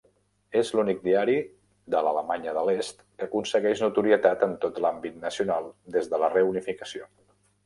És 0.59 0.69
l'únic 0.77 1.03
diari 1.07 1.35
d'Alemanya 1.95 2.55
de 2.59 2.63
l'Est 2.69 3.03
que 3.19 3.27
aconsegueix 3.27 3.85
notorietat 3.85 4.47
en 4.49 4.57
tot 4.65 4.81
l'àmbit 4.87 5.21
nacional 5.29 5.71
des 5.99 6.11
de 6.15 6.23
la 6.27 6.33
reunificació. 6.39 7.09